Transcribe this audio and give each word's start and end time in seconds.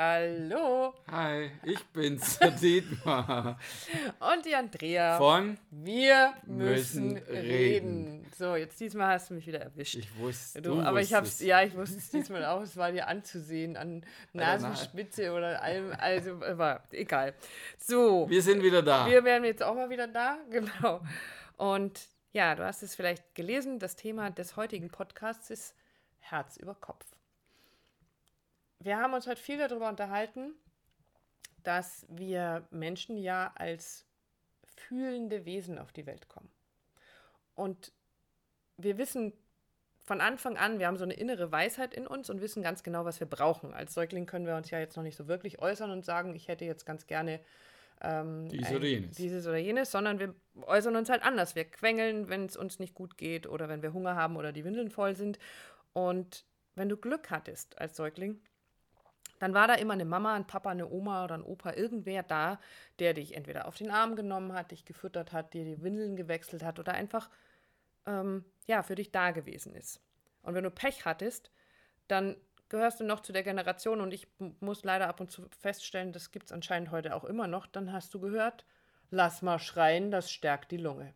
Hallo. 0.00 0.94
Hi, 1.10 1.50
ich 1.64 1.84
bin's, 1.86 2.38
Dietmar. 2.62 3.58
Und 4.20 4.46
die 4.46 4.54
Andrea. 4.54 5.18
Von 5.18 5.58
Wir 5.72 6.34
müssen, 6.46 7.16
reden. 7.16 7.26
reden. 7.26 8.26
So, 8.38 8.54
jetzt 8.54 8.78
diesmal 8.78 9.14
hast 9.14 9.30
du 9.30 9.34
mich 9.34 9.48
wieder 9.48 9.58
erwischt. 9.58 9.96
Ich 9.96 10.16
wusste. 10.16 10.62
Du, 10.62 10.80
aber 10.80 11.00
ich 11.00 11.12
hab's, 11.14 11.40
ja, 11.40 11.64
ich 11.64 11.74
wusste 11.74 11.98
es 11.98 12.10
diesmal 12.10 12.44
auch. 12.44 12.60
Es 12.60 12.76
war 12.76 12.92
dir 12.92 13.08
anzusehen 13.08 13.76
an 13.76 14.06
Nasenspitze 14.34 15.32
oder 15.32 15.60
allem. 15.60 15.92
Also, 15.98 16.38
war 16.42 16.84
egal. 16.92 17.34
So. 17.76 18.30
Wir 18.30 18.40
sind 18.40 18.62
wieder 18.62 18.82
da. 18.82 19.04
Wir 19.04 19.24
werden 19.24 19.42
jetzt 19.46 19.64
auch 19.64 19.74
mal 19.74 19.90
wieder 19.90 20.06
da. 20.06 20.38
Genau. 20.48 21.00
Und 21.56 22.06
ja, 22.30 22.54
du 22.54 22.64
hast 22.64 22.84
es 22.84 22.94
vielleicht 22.94 23.34
gelesen. 23.34 23.80
Das 23.80 23.96
Thema 23.96 24.30
des 24.30 24.54
heutigen 24.54 24.90
Podcasts 24.90 25.50
ist 25.50 25.74
Herz 26.20 26.56
über 26.56 26.76
Kopf 26.76 27.04
wir 28.80 28.98
haben 28.98 29.14
uns 29.14 29.26
heute 29.26 29.40
viel 29.40 29.58
darüber 29.58 29.88
unterhalten, 29.88 30.54
dass 31.62 32.06
wir 32.08 32.66
Menschen 32.70 33.16
ja 33.16 33.52
als 33.56 34.06
fühlende 34.64 35.44
Wesen 35.44 35.78
auf 35.78 35.92
die 35.92 36.06
Welt 36.06 36.28
kommen. 36.28 36.50
Und 37.54 37.92
wir 38.76 38.96
wissen 38.98 39.32
von 40.04 40.20
Anfang 40.20 40.56
an, 40.56 40.78
wir 40.78 40.86
haben 40.86 40.96
so 40.96 41.04
eine 41.04 41.14
innere 41.14 41.52
Weisheit 41.52 41.92
in 41.92 42.06
uns 42.06 42.30
und 42.30 42.40
wissen 42.40 42.62
ganz 42.62 42.82
genau, 42.82 43.04
was 43.04 43.20
wir 43.20 43.26
brauchen. 43.26 43.74
Als 43.74 43.92
Säugling 43.92 44.26
können 44.26 44.46
wir 44.46 44.56
uns 44.56 44.70
ja 44.70 44.78
jetzt 44.78 44.96
noch 44.96 45.02
nicht 45.02 45.16
so 45.16 45.28
wirklich 45.28 45.58
äußern 45.58 45.90
und 45.90 46.04
sagen, 46.04 46.34
ich 46.34 46.48
hätte 46.48 46.64
jetzt 46.64 46.86
ganz 46.86 47.06
gerne 47.06 47.40
ähm, 48.00 48.48
Dies 48.48 48.70
oder 48.70 48.86
jenes. 48.86 49.16
dieses 49.16 49.46
oder 49.46 49.58
jenes, 49.58 49.90
sondern 49.90 50.18
wir 50.20 50.34
äußern 50.62 50.96
uns 50.96 51.10
halt 51.10 51.22
anders. 51.22 51.56
Wir 51.56 51.64
quengeln, 51.64 52.28
wenn 52.28 52.46
es 52.46 52.56
uns 52.56 52.78
nicht 52.78 52.94
gut 52.94 53.18
geht 53.18 53.46
oder 53.46 53.68
wenn 53.68 53.82
wir 53.82 53.92
Hunger 53.92 54.14
haben 54.14 54.36
oder 54.36 54.52
die 54.52 54.64
Windeln 54.64 54.90
voll 54.90 55.16
sind. 55.16 55.38
Und 55.92 56.46
wenn 56.74 56.88
du 56.88 56.96
Glück 56.96 57.30
hattest 57.30 57.76
als 57.78 57.96
Säugling, 57.96 58.40
dann 59.38 59.54
war 59.54 59.68
da 59.68 59.74
immer 59.74 59.94
eine 59.94 60.04
Mama, 60.04 60.34
ein 60.34 60.46
Papa, 60.46 60.70
eine 60.70 60.88
Oma 60.88 61.24
oder 61.24 61.36
ein 61.36 61.42
Opa, 61.42 61.72
irgendwer 61.72 62.22
da, 62.22 62.60
der 62.98 63.14
dich 63.14 63.36
entweder 63.36 63.66
auf 63.66 63.76
den 63.76 63.90
Arm 63.90 64.16
genommen 64.16 64.52
hat, 64.52 64.70
dich 64.70 64.84
gefüttert 64.84 65.32
hat, 65.32 65.54
dir 65.54 65.64
die 65.64 65.82
Windeln 65.82 66.16
gewechselt 66.16 66.62
hat 66.62 66.78
oder 66.78 66.94
einfach 66.94 67.30
ähm, 68.06 68.44
ja, 68.66 68.82
für 68.82 68.94
dich 68.94 69.12
da 69.12 69.30
gewesen 69.30 69.74
ist. 69.74 70.00
Und 70.42 70.54
wenn 70.54 70.64
du 70.64 70.70
Pech 70.70 71.04
hattest, 71.04 71.50
dann 72.08 72.36
gehörst 72.68 73.00
du 73.00 73.04
noch 73.04 73.20
zu 73.20 73.32
der 73.32 73.42
Generation 73.42 74.00
und 74.00 74.12
ich 74.12 74.28
muss 74.60 74.84
leider 74.84 75.08
ab 75.08 75.20
und 75.20 75.30
zu 75.30 75.48
feststellen, 75.58 76.12
das 76.12 76.32
gibt 76.32 76.46
es 76.46 76.52
anscheinend 76.52 76.90
heute 76.90 77.14
auch 77.14 77.24
immer 77.24 77.46
noch, 77.46 77.66
dann 77.66 77.92
hast 77.92 78.12
du 78.14 78.20
gehört, 78.20 78.64
lass 79.10 79.42
mal 79.42 79.58
schreien, 79.58 80.10
das 80.10 80.30
stärkt 80.30 80.70
die 80.70 80.76
Lunge. 80.76 81.14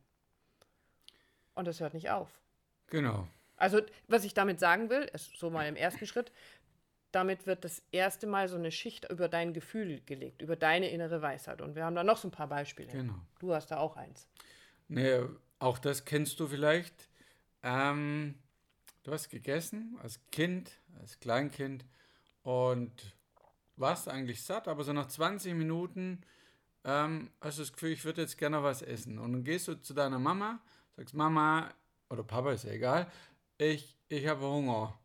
Und 1.55 1.67
das 1.67 1.81
hört 1.81 1.95
nicht 1.95 2.11
auf. 2.11 2.41
Genau. 2.87 3.27
Also, 3.57 3.81
was 4.09 4.25
ich 4.25 4.35
damit 4.35 4.59
sagen 4.59 4.91
will, 4.91 5.03
ist 5.13 5.37
so 5.37 5.51
mal 5.51 5.69
im 5.69 5.77
ersten 5.77 6.07
Schritt, 6.07 6.33
damit 7.13 7.47
wird 7.47 7.65
das 7.65 7.83
erste 7.93 8.27
Mal 8.27 8.49
so 8.49 8.57
eine 8.57 8.71
Schicht 8.71 9.11
über 9.11 9.29
dein 9.29 9.53
Gefühl 9.53 10.01
gelegt, 10.07 10.43
über 10.43 10.57
deine 10.57 10.91
innere 10.91 11.23
Weisheit. 11.23 11.61
Und 11.61 11.75
wir 11.75 11.85
haben 11.85 11.95
da 11.95 12.03
noch 12.03 12.17
so 12.17 12.29
ein 12.29 12.33
paar 12.33 12.49
Beispiele. 12.49 12.91
Genau. 12.91 13.15
Du 13.39 13.55
hast 13.55 13.71
da 13.71 13.79
auch 13.79 13.97
eins. 13.97 14.27
Nee, 14.89 15.21
auch 15.59 15.79
das 15.79 16.05
kennst 16.05 16.41
du 16.41 16.47
vielleicht. 16.47 17.09
Ähm, 17.63 18.35
du 19.05 19.13
hast 19.13 19.29
gegessen 19.29 19.99
als 20.03 20.21
Kind, 20.31 20.73
als 21.01 21.21
Kleinkind 21.21 21.85
und 22.43 23.17
warst 23.77 24.09
eigentlich 24.09 24.43
satt, 24.43 24.69
aber 24.69 24.85
so 24.85 24.93
nach 24.93 25.09
20 25.09 25.55
Minuten 25.55 26.23
ähm, 26.85 27.31
hast 27.41 27.59
du 27.59 27.63
das 27.63 27.73
Gefühl, 27.73 27.93
ich 27.93 28.05
würde 28.05 28.23
jetzt 28.23 28.39
gerne 28.39 28.63
was 28.63 28.83
essen. 28.83 29.19
Und 29.19 29.33
dann 29.33 29.45
gehst 29.45 29.69
du 29.69 29.75
zu 29.81 29.95
deiner 29.95 30.19
Mama, 30.19 30.61
sagst, 30.97 31.15
Mama 31.15 31.73
oder 32.11 32.25
Papa, 32.25 32.53
ist 32.53 32.65
ja 32.65 32.73
egal, 32.73 33.11
ich, 33.59 33.97
ich 34.09 34.27
habe 34.27 34.47
Hunger. 34.47 34.99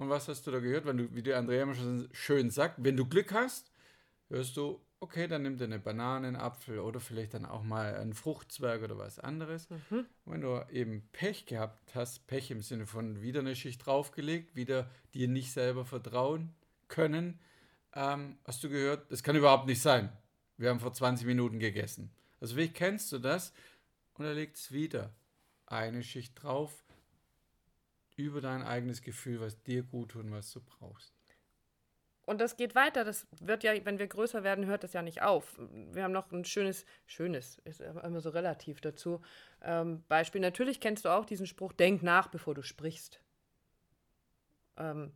Und 0.00 0.08
was 0.08 0.28
hast 0.28 0.46
du 0.46 0.50
da 0.50 0.60
gehört? 0.60 0.86
Wenn 0.86 0.96
du, 0.96 1.14
wie 1.14 1.22
die 1.22 1.34
Andrea 1.34 1.62
immer 1.62 1.74
schon 1.74 2.08
schön 2.12 2.48
sagt, 2.48 2.76
wenn 2.78 2.96
du 2.96 3.04
Glück 3.04 3.34
hast, 3.34 3.70
hörst 4.30 4.56
du, 4.56 4.80
okay, 4.98 5.28
dann 5.28 5.42
nimm 5.42 5.58
dir 5.58 5.64
eine 5.64 5.78
Banane, 5.78 6.26
einen 6.26 6.36
Apfel 6.36 6.78
oder 6.78 7.00
vielleicht 7.00 7.34
dann 7.34 7.44
auch 7.44 7.62
mal 7.62 7.94
einen 7.96 8.14
Fruchtzwerg 8.14 8.82
oder 8.82 8.96
was 8.96 9.18
anderes. 9.18 9.68
Mhm. 9.68 10.06
Wenn 10.24 10.40
du 10.40 10.64
eben 10.72 11.06
Pech 11.12 11.44
gehabt 11.44 11.94
hast, 11.94 12.26
Pech 12.26 12.50
im 12.50 12.62
Sinne 12.62 12.86
von 12.86 13.20
wieder 13.20 13.40
eine 13.40 13.54
Schicht 13.54 13.84
draufgelegt, 13.84 14.56
wieder 14.56 14.88
dir 15.12 15.28
nicht 15.28 15.52
selber 15.52 15.84
vertrauen 15.84 16.54
können, 16.88 17.38
ähm, 17.94 18.38
hast 18.46 18.64
du 18.64 18.70
gehört, 18.70 19.12
das 19.12 19.22
kann 19.22 19.36
überhaupt 19.36 19.66
nicht 19.66 19.82
sein. 19.82 20.10
Wir 20.56 20.70
haben 20.70 20.80
vor 20.80 20.94
20 20.94 21.26
Minuten 21.26 21.58
gegessen. 21.58 22.10
Also 22.40 22.56
wie 22.56 22.68
kennst 22.68 23.12
du 23.12 23.18
das? 23.18 23.52
Und 24.14 24.24
er 24.24 24.32
legt 24.32 24.56
es 24.56 24.72
wieder 24.72 25.12
eine 25.66 26.02
Schicht 26.02 26.42
drauf 26.42 26.72
über 28.20 28.40
dein 28.40 28.62
eigenes 28.62 29.02
Gefühl, 29.02 29.40
was 29.40 29.62
dir 29.62 29.82
gut 29.82 30.10
tut 30.10 30.24
und 30.24 30.32
was 30.32 30.52
du 30.52 30.60
brauchst. 30.60 31.14
Und 32.22 32.40
das 32.40 32.56
geht 32.56 32.76
weiter. 32.76 33.02
Das 33.04 33.26
wird 33.40 33.64
ja, 33.64 33.72
wenn 33.84 33.98
wir 33.98 34.06
größer 34.06 34.44
werden, 34.44 34.66
hört 34.66 34.84
das 34.84 34.92
ja 34.92 35.02
nicht 35.02 35.22
auf. 35.22 35.58
Wir 35.92 36.04
haben 36.04 36.12
noch 36.12 36.30
ein 36.30 36.44
schönes, 36.44 36.84
schönes, 37.06 37.58
ist 37.64 37.80
immer 37.80 38.20
so 38.20 38.30
relativ 38.30 38.80
dazu. 38.80 39.20
Ähm, 39.62 40.04
Beispiel. 40.06 40.40
Natürlich 40.40 40.78
kennst 40.78 41.04
du 41.04 41.08
auch 41.08 41.24
diesen 41.24 41.46
Spruch: 41.46 41.72
Denk 41.72 42.04
nach, 42.04 42.28
bevor 42.28 42.54
du 42.54 42.62
sprichst. 42.62 43.20
Ähm, 44.76 45.12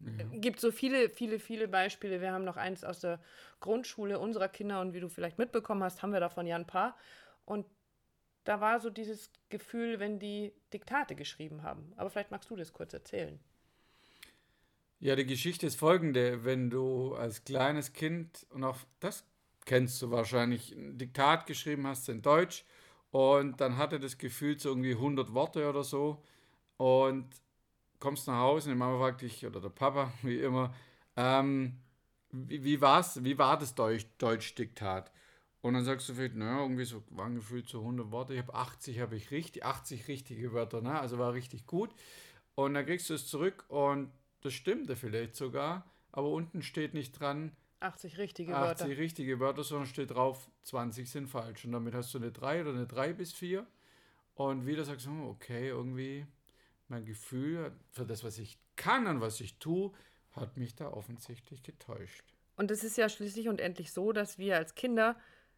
ja. 0.00 0.24
Gibt 0.32 0.58
so 0.58 0.72
viele, 0.72 1.08
viele, 1.08 1.38
viele 1.38 1.68
Beispiele. 1.68 2.20
Wir 2.20 2.32
haben 2.32 2.44
noch 2.44 2.56
eins 2.56 2.84
aus 2.84 2.98
der 2.98 3.20
Grundschule 3.60 4.18
unserer 4.18 4.48
Kinder 4.48 4.80
und 4.80 4.92
wie 4.92 5.00
du 5.00 5.08
vielleicht 5.08 5.38
mitbekommen 5.38 5.84
hast, 5.84 6.02
haben 6.02 6.12
wir 6.12 6.20
davon 6.20 6.46
ja 6.46 6.56
ein 6.56 6.66
paar. 6.66 6.96
Und 7.44 7.64
da 8.46 8.60
war 8.60 8.80
so 8.80 8.90
dieses 8.90 9.30
Gefühl, 9.48 9.98
wenn 9.98 10.18
die 10.18 10.52
Diktate 10.72 11.14
geschrieben 11.14 11.62
haben. 11.62 11.92
Aber 11.96 12.10
vielleicht 12.10 12.30
magst 12.30 12.48
du 12.50 12.56
das 12.56 12.72
kurz 12.72 12.94
erzählen. 12.94 13.38
Ja, 14.98 15.14
die 15.14 15.26
Geschichte 15.26 15.66
ist 15.66 15.78
folgende. 15.78 16.44
Wenn 16.44 16.70
du 16.70 17.14
als 17.14 17.44
kleines 17.44 17.92
Kind, 17.92 18.46
und 18.50 18.64
auch 18.64 18.78
das 19.00 19.24
kennst 19.66 20.00
du 20.00 20.10
wahrscheinlich, 20.10 20.72
ein 20.72 20.96
Diktat 20.96 21.46
geschrieben 21.46 21.86
hast 21.86 22.08
in 22.08 22.22
Deutsch 22.22 22.64
und 23.10 23.60
dann 23.60 23.76
hatte 23.76 24.00
das 24.00 24.16
Gefühl 24.16 24.58
so 24.58 24.70
irgendwie 24.70 24.92
100 24.92 25.34
Worte 25.34 25.68
oder 25.68 25.82
so 25.82 26.22
und 26.76 27.28
kommst 27.98 28.28
nach 28.28 28.38
Hause 28.38 28.70
und 28.70 28.76
die 28.76 28.78
Mama 28.78 28.98
fragt 28.98 29.22
dich, 29.22 29.44
oder 29.44 29.60
der 29.60 29.70
Papa, 29.70 30.12
wie 30.22 30.38
immer, 30.38 30.74
ähm, 31.16 31.78
wie, 32.30 32.62
wie, 32.62 32.80
war's, 32.80 33.22
wie 33.24 33.38
war 33.38 33.58
das 33.58 33.74
Deutsch-Diktat? 33.74 35.10
Und 35.62 35.74
dann 35.74 35.84
sagst 35.84 36.08
du 36.08 36.14
vielleicht, 36.14 36.36
naja, 36.36 36.60
irgendwie 36.60 36.84
so 36.84 37.02
waren 37.10 37.34
gefühlt 37.34 37.68
so 37.68 37.80
100 37.80 38.10
Worte. 38.10 38.34
Ich 38.34 38.40
habe 38.40 38.54
80, 38.54 39.00
habe 39.00 39.16
ich 39.16 39.30
richtig, 39.30 39.64
80 39.64 40.08
richtige 40.08 40.52
Wörter, 40.52 40.80
ne? 40.80 41.00
Also 41.00 41.18
war 41.18 41.32
richtig 41.32 41.66
gut. 41.66 41.94
Und 42.54 42.74
dann 42.74 42.86
kriegst 42.86 43.10
du 43.10 43.14
es 43.14 43.26
zurück 43.26 43.64
und 43.68 44.12
das 44.42 44.54
stimmte 44.54 44.96
vielleicht 44.96 45.34
sogar, 45.34 45.90
aber 46.12 46.30
unten 46.30 46.62
steht 46.62 46.94
nicht 46.94 47.12
dran 47.18 47.52
80 47.80 48.18
richtige 48.18 48.54
80 48.54 48.68
Wörter. 48.68 48.84
80 48.84 48.98
richtige 48.98 49.40
Wörter, 49.40 49.64
sondern 49.64 49.86
steht 49.86 50.10
drauf 50.12 50.48
20 50.62 51.10
sind 51.10 51.26
falsch. 51.28 51.64
Und 51.64 51.72
damit 51.72 51.94
hast 51.94 52.14
du 52.14 52.18
eine 52.18 52.32
3 52.32 52.62
oder 52.62 52.70
eine 52.70 52.86
3 52.86 53.12
bis 53.12 53.32
4. 53.32 53.66
Und 54.34 54.66
wieder 54.66 54.84
sagst 54.84 55.06
du, 55.06 55.10
hm, 55.10 55.28
okay, 55.28 55.68
irgendwie 55.68 56.26
mein 56.88 57.04
Gefühl 57.04 57.72
für 57.90 58.06
das, 58.06 58.24
was 58.24 58.38
ich 58.38 58.58
kann 58.76 59.06
und 59.06 59.20
was 59.20 59.40
ich 59.40 59.58
tue, 59.58 59.92
hat 60.32 60.56
mich 60.56 60.74
da 60.74 60.88
offensichtlich 60.88 61.62
getäuscht. 61.62 62.34
Und 62.56 62.70
es 62.70 62.84
ist 62.84 62.96
ja 62.96 63.08
schließlich 63.08 63.48
und 63.48 63.60
endlich 63.60 63.92
so, 63.92 64.12
dass 64.12 64.38
wir 64.38 64.56
als 64.56 64.74
Kinder 64.74 65.16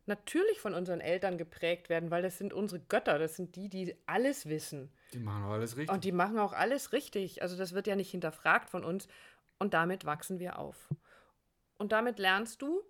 natürlich 0.09 0.61
von 0.61 0.75
unseren 0.75 1.01
Eltern 1.01 1.39
geprägt 1.39 1.89
werden, 1.89 2.11
weil 2.11 2.23
das 2.23 2.39
sind 2.39 2.53
unsere 2.53 2.81
Götter, 2.81 3.19
das 3.19 3.37
sind 3.37 3.57
die, 3.57 3.69
die 3.69 3.97
alles 4.07 4.49
wissen. 4.49 4.91
Die 5.13 5.19
machen 5.19 5.45
auch 5.45 5.51
alles 5.53 5.77
richtig. 5.77 5.95
Und 5.95 6.05
die 6.05 6.13
machen 6.13 6.39
auch 6.39 6.53
alles 6.53 6.93
richtig. 6.93 7.43
Also 7.43 7.57
das 7.57 7.73
wird 7.73 7.87
ja 7.87 7.97
nicht 7.97 8.11
hinterfragt 8.11 8.71
von 8.71 8.85
uns. 8.85 9.09
Und 9.59 9.75
damit 9.75 10.05
wachsen 10.05 10.39
wir 10.39 10.59
auf. 10.59 10.89
Und 11.79 11.93
damit 11.93 12.19
lernst 12.19 12.63
du 12.63 12.83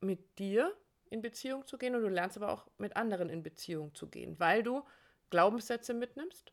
mit 0.00 0.38
dir 0.38 0.74
in 1.10 1.22
Beziehung 1.22 1.66
zu 1.66 1.78
gehen 1.78 1.94
und 1.94 2.02
du 2.02 2.08
lernst 2.08 2.36
aber 2.36 2.50
auch 2.50 2.66
mit 2.78 2.96
anderen 2.96 3.28
in 3.28 3.42
Beziehung 3.42 3.94
zu 3.94 4.08
gehen, 4.08 4.38
weil 4.38 4.62
du 4.62 4.82
Glaubenssätze 5.30 5.94
mitnimmst, 5.94 6.52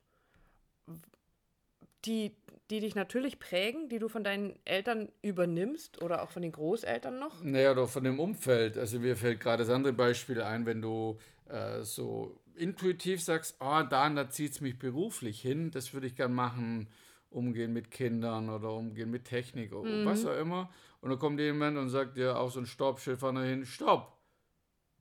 die 2.06 2.36
die 2.70 2.80
dich 2.80 2.96
natürlich 2.96 3.40
prägen, 3.40 3.90
die 3.90 4.00
du 4.00 4.10
von 4.10 4.24
deinen 4.24 4.54
Eltern 4.66 5.10
übernimmst 5.22 6.02
oder 6.02 6.22
auch 6.22 6.30
von 6.30 6.42
den 6.42 6.52
Großeltern 6.52 7.18
noch? 7.18 7.44
Naja, 7.44 7.72
oder 7.72 7.88
von 7.88 8.04
dem 8.04 8.20
Umfeld. 8.20 8.78
Also 8.78 9.00
mir 9.00 9.16
fällt 9.16 9.40
gerade 9.40 9.64
das 9.64 9.74
andere 9.74 9.94
Beispiel 9.94 10.42
ein, 10.42 10.66
wenn 10.66 10.82
du 10.82 11.18
äh, 11.48 11.82
so 11.82 12.40
intuitiv 12.56 13.24
sagst, 13.24 13.58
oh, 13.60 13.82
da, 13.90 14.10
da 14.10 14.30
zieht 14.30 14.52
es 14.52 14.62
mich 14.62 14.78
beruflich 14.78 15.42
hin, 15.42 15.72
das 15.72 15.94
würde 15.94 16.08
ich 16.08 16.16
gern 16.16 16.34
machen, 16.34 16.88
umgehen 17.32 17.74
mit 17.74 17.90
Kindern 17.90 18.50
oder 18.50 18.74
umgehen 18.74 19.10
mit 19.10 19.26
Technik 19.26 19.74
oder 19.74 19.90
mhm. 19.90 20.06
was 20.06 20.26
auch 20.26 20.38
immer. 20.38 20.70
Und 21.02 21.10
dann 21.10 21.20
kommt 21.20 21.40
jemand 21.40 21.78
und 21.78 21.90
sagt 21.90 22.18
dir 22.18 22.38
auch 22.38 22.52
so 22.52 22.60
ein 22.60 22.66
Stoppschild 22.66 23.20
vorne 23.20 23.46
hin, 23.46 23.66
stopp, 23.66 24.19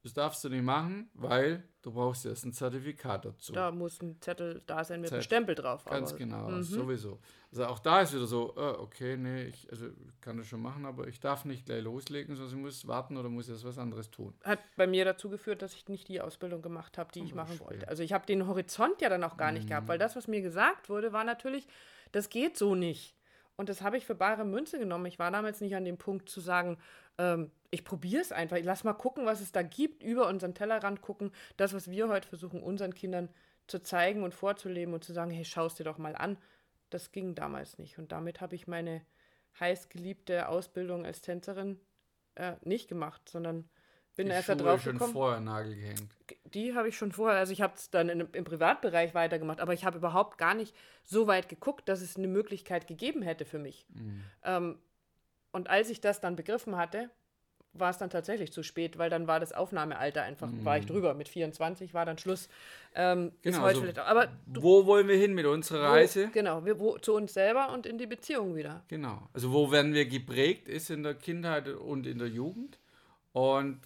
das 0.02 0.12
darfst 0.14 0.44
du 0.44 0.48
nicht 0.48 0.62
machen, 0.62 1.10
weil 1.14 1.64
du 1.82 1.92
brauchst 1.92 2.24
erst 2.26 2.44
ein 2.44 2.52
Zertifikat 2.52 3.24
dazu. 3.24 3.52
Da 3.52 3.70
muss 3.70 4.00
ein 4.00 4.20
Zettel 4.20 4.62
da 4.66 4.84
sein 4.84 5.00
mit 5.00 5.08
Zettel. 5.08 5.18
einem 5.18 5.22
Stempel 5.22 5.54
drauf. 5.54 5.84
Ganz 5.84 6.10
aber. 6.10 6.18
genau, 6.18 6.48
mhm. 6.48 6.62
sowieso. 6.62 7.18
Also 7.50 7.66
auch 7.66 7.78
da 7.78 8.02
ist 8.02 8.14
wieder 8.14 8.26
so, 8.26 8.54
äh, 8.56 8.60
okay, 8.60 9.16
nee, 9.16 9.44
ich 9.44 9.68
also 9.70 9.86
kann 10.20 10.36
das 10.36 10.46
schon 10.46 10.60
machen, 10.60 10.84
aber 10.86 11.08
ich 11.08 11.18
darf 11.18 11.44
nicht 11.44 11.66
gleich 11.66 11.82
loslegen, 11.82 12.36
sondern 12.36 12.56
ich 12.56 12.62
muss 12.62 12.86
warten 12.86 13.16
oder 13.16 13.28
muss 13.28 13.48
erst 13.48 13.64
was 13.64 13.78
anderes 13.78 14.10
tun. 14.10 14.34
Hat 14.44 14.60
bei 14.76 14.86
mir 14.86 15.04
dazu 15.04 15.28
geführt, 15.28 15.62
dass 15.62 15.74
ich 15.74 15.88
nicht 15.88 16.08
die 16.08 16.20
Ausbildung 16.20 16.62
gemacht 16.62 16.98
habe, 16.98 17.10
die 17.12 17.22
oh, 17.22 17.24
ich 17.24 17.34
machen 17.34 17.56
schwer. 17.56 17.66
wollte. 17.66 17.88
Also 17.88 18.02
ich 18.02 18.12
habe 18.12 18.26
den 18.26 18.46
Horizont 18.46 19.00
ja 19.00 19.08
dann 19.08 19.24
auch 19.24 19.36
gar 19.36 19.52
nicht 19.52 19.64
mhm. 19.64 19.68
gehabt, 19.68 19.88
weil 19.88 19.98
das, 19.98 20.14
was 20.14 20.28
mir 20.28 20.42
gesagt 20.42 20.88
wurde, 20.88 21.12
war 21.12 21.24
natürlich, 21.24 21.66
das 22.12 22.28
geht 22.28 22.56
so 22.56 22.74
nicht. 22.74 23.14
Und 23.56 23.68
das 23.68 23.82
habe 23.82 23.96
ich 23.96 24.06
für 24.06 24.14
bare 24.14 24.44
Münze 24.44 24.78
genommen. 24.78 25.06
Ich 25.06 25.18
war 25.18 25.32
damals 25.32 25.60
nicht 25.60 25.74
an 25.74 25.84
dem 25.84 25.98
Punkt 25.98 26.28
zu 26.28 26.40
sagen, 26.40 26.78
ähm, 27.18 27.50
ich 27.70 27.84
probiere 27.84 28.22
es 28.22 28.32
einfach. 28.32 28.56
Ich 28.56 28.64
lass 28.64 28.84
mal 28.84 28.94
gucken, 28.94 29.26
was 29.26 29.40
es 29.40 29.52
da 29.52 29.62
gibt, 29.62 30.02
über 30.02 30.26
unseren 30.26 30.54
Tellerrand 30.54 31.02
gucken. 31.02 31.32
Das, 31.56 31.74
was 31.74 31.90
wir 31.90 32.08
heute 32.08 32.26
versuchen, 32.28 32.62
unseren 32.62 32.94
Kindern 32.94 33.28
zu 33.66 33.80
zeigen 33.82 34.22
und 34.22 34.34
vorzuleben 34.34 34.94
und 34.94 35.04
zu 35.04 35.12
sagen, 35.12 35.30
hey, 35.30 35.44
schau 35.44 35.66
es 35.66 35.74
dir 35.74 35.84
doch 35.84 35.98
mal 35.98 36.16
an. 36.16 36.38
Das 36.90 37.12
ging 37.12 37.34
damals 37.34 37.78
nicht. 37.78 37.98
Und 37.98 38.12
damit 38.12 38.40
habe 38.40 38.54
ich 38.54 38.66
meine 38.66 39.02
heißgeliebte 39.60 40.48
Ausbildung 40.48 41.04
als 41.04 41.20
Tänzerin 41.20 41.78
äh, 42.36 42.54
nicht 42.62 42.88
gemacht, 42.88 43.28
sondern 43.28 43.68
bin 44.16 44.26
Die 44.28 44.32
erst 44.32 44.46
Schuhe 44.46 44.56
da 44.56 44.64
drauf 44.64 44.82
schon 44.82 44.94
gekommen. 44.94 45.12
vorher 45.12 45.40
Nagel 45.40 45.76
gehängt. 45.76 46.16
Die 46.46 46.74
habe 46.74 46.88
ich 46.88 46.96
schon 46.96 47.12
vorher, 47.12 47.38
also 47.38 47.52
ich 47.52 47.60
habe 47.60 47.74
es 47.76 47.90
dann 47.90 48.08
in, 48.08 48.20
im 48.20 48.44
Privatbereich 48.44 49.14
weitergemacht, 49.14 49.60
aber 49.60 49.74
ich 49.74 49.84
habe 49.84 49.98
überhaupt 49.98 50.38
gar 50.38 50.54
nicht 50.54 50.74
so 51.04 51.26
weit 51.26 51.48
geguckt, 51.48 51.88
dass 51.88 52.00
es 52.00 52.16
eine 52.16 52.28
Möglichkeit 52.28 52.86
gegeben 52.86 53.22
hätte 53.22 53.44
für 53.44 53.58
mich. 53.58 53.86
Mhm. 53.90 54.24
Ähm, 54.42 54.78
und 55.52 55.68
als 55.68 55.90
ich 55.90 56.00
das 56.00 56.20
dann 56.20 56.36
begriffen 56.36 56.76
hatte, 56.76 57.10
war 57.72 57.90
es 57.90 57.98
dann 57.98 58.10
tatsächlich 58.10 58.52
zu 58.52 58.62
spät, 58.62 58.98
weil 58.98 59.10
dann 59.10 59.26
war 59.26 59.40
das 59.40 59.52
Aufnahmealter 59.52 60.22
einfach, 60.22 60.48
war 60.62 60.78
ich 60.78 60.86
drüber. 60.86 61.14
Mit 61.14 61.28
24 61.28 61.94
war 61.94 62.04
dann 62.06 62.18
Schluss. 62.18 62.48
Ähm, 62.94 63.26
ist 63.26 63.32
Mhm. 63.32 63.40
Genau, 63.42 63.58
heute 63.58 63.66
also 63.68 63.80
vielleicht 63.82 63.98
auch. 64.00 64.06
Aber 64.06 64.28
du, 64.46 64.62
Wo 64.62 64.86
wollen 64.86 65.08
wir 65.08 65.16
hin 65.16 65.34
mit 65.34 65.46
unserer 65.46 65.88
wo, 65.88 65.92
Reise? 65.92 66.28
genau, 66.32 66.64
wir, 66.64 66.78
wo, 66.80 66.98
zu 66.98 67.14
uns 67.14 67.34
selber 67.34 67.72
und 67.72 67.86
in 67.86 67.98
die 67.98 68.06
Beziehung 68.06 68.56
wieder. 68.56 68.84
Genau. 68.88 69.28
Also 69.32 69.52
wo 69.52 69.70
werden 69.70 69.94
wir 69.94 70.06
geprägt, 70.06 70.68
ist 70.68 70.90
in 70.90 71.02
der 71.02 71.14
Kindheit 71.14 71.68
und 71.68 72.06
in 72.06 72.18
der 72.18 72.28
Jugend. 72.28 72.78
Und 73.32 73.80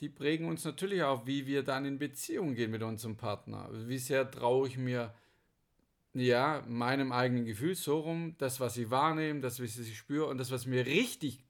die 0.00 0.08
prägen 0.08 0.46
uns 0.46 0.64
natürlich 0.64 1.02
auch, 1.02 1.26
wie 1.26 1.46
wir 1.46 1.62
dann 1.64 1.84
in 1.84 1.98
Beziehung 1.98 2.54
gehen 2.54 2.70
mit 2.70 2.82
unserem 2.82 3.16
Partner. 3.16 3.68
Wie 3.72 3.98
sehr 3.98 4.30
traue 4.30 4.68
ich 4.68 4.78
mir, 4.78 5.12
ja, 6.14 6.62
meinem 6.68 7.10
eigenen 7.10 7.44
Gefühl 7.44 7.74
so 7.74 8.00
rum, 8.00 8.34
das, 8.38 8.60
was 8.60 8.76
ich 8.76 8.90
wahrnehme, 8.90 9.40
das, 9.40 9.60
was 9.60 9.76
ich 9.76 9.96
spüre 9.98 10.26
und 10.26 10.38
das, 10.38 10.50
was 10.50 10.66
mir 10.66 10.86
richtig 10.86 11.40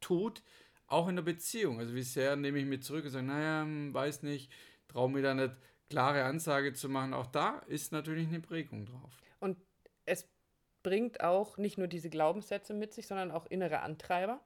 tut, 0.00 0.42
auch 0.92 1.08
in 1.08 1.16
der 1.16 1.22
Beziehung. 1.22 1.78
Also 1.78 1.94
wie 1.94 2.02
sehr 2.02 2.36
nehme 2.36 2.58
ich 2.58 2.66
mir 2.66 2.80
zurück 2.80 3.04
und 3.04 3.10
sage, 3.10 3.26
naja, 3.26 3.62
hm, 3.62 3.94
weiß 3.94 4.22
nicht, 4.22 4.52
traue 4.88 5.10
mir 5.10 5.22
da 5.22 5.34
nicht 5.34 5.54
klare 5.88 6.24
Ansage 6.24 6.72
zu 6.72 6.88
machen. 6.88 7.14
Auch 7.14 7.26
da 7.26 7.58
ist 7.66 7.92
natürlich 7.92 8.28
eine 8.28 8.40
Prägung 8.40 8.86
drauf. 8.86 9.12
Und 9.40 9.58
es 10.04 10.28
bringt 10.82 11.20
auch 11.22 11.58
nicht 11.58 11.78
nur 11.78 11.86
diese 11.86 12.10
Glaubenssätze 12.10 12.74
mit 12.74 12.92
sich, 12.92 13.06
sondern 13.06 13.30
auch 13.30 13.46
innere 13.46 13.80
Antreiber, 13.80 14.40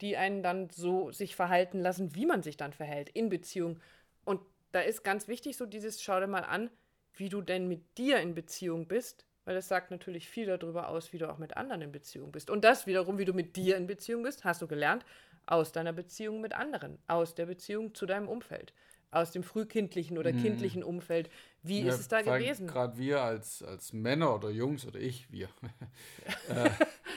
die 0.00 0.16
einen 0.16 0.42
dann 0.42 0.70
so 0.70 1.10
sich 1.12 1.36
verhalten 1.36 1.80
lassen, 1.80 2.14
wie 2.14 2.26
man 2.26 2.42
sich 2.42 2.56
dann 2.56 2.72
verhält 2.72 3.10
in 3.10 3.28
Beziehung. 3.28 3.80
Und 4.24 4.40
da 4.72 4.80
ist 4.80 5.04
ganz 5.04 5.28
wichtig 5.28 5.56
so 5.56 5.66
dieses, 5.66 6.02
schau 6.02 6.20
dir 6.20 6.26
mal 6.26 6.44
an, 6.44 6.70
wie 7.14 7.28
du 7.28 7.42
denn 7.42 7.68
mit 7.68 7.96
dir 7.96 8.20
in 8.20 8.34
Beziehung 8.34 8.88
bist, 8.88 9.26
weil 9.44 9.54
das 9.54 9.68
sagt 9.68 9.90
natürlich 9.90 10.28
viel 10.28 10.46
darüber 10.46 10.88
aus, 10.88 11.12
wie 11.12 11.18
du 11.18 11.30
auch 11.30 11.38
mit 11.38 11.56
anderen 11.56 11.82
in 11.82 11.92
Beziehung 11.92 12.32
bist. 12.32 12.50
Und 12.50 12.64
das 12.64 12.86
wiederum, 12.86 13.18
wie 13.18 13.24
du 13.24 13.34
mit 13.34 13.56
dir 13.56 13.76
in 13.76 13.86
Beziehung 13.86 14.22
bist, 14.22 14.44
hast 14.44 14.62
du 14.62 14.66
gelernt, 14.66 15.04
aus 15.46 15.72
deiner 15.72 15.92
Beziehung 15.92 16.40
mit 16.40 16.54
anderen, 16.54 16.98
aus 17.06 17.34
der 17.34 17.46
Beziehung 17.46 17.94
zu 17.94 18.06
deinem 18.06 18.28
Umfeld, 18.28 18.72
aus 19.10 19.30
dem 19.30 19.42
frühkindlichen 19.42 20.18
oder 20.18 20.32
kindlichen 20.32 20.82
Umfeld. 20.82 21.30
Wie 21.62 21.80
ist 21.80 22.00
es 22.00 22.08
da 22.08 22.22
gewesen? 22.22 22.66
Gerade 22.66 22.98
wir 22.98 23.22
als, 23.22 23.62
als 23.62 23.92
Männer 23.92 24.34
oder 24.34 24.50
Jungs 24.50 24.86
oder 24.86 24.98
ich, 24.98 25.30
wir. 25.30 25.48
äh, 26.48 26.70